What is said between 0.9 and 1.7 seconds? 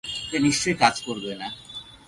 করবে না।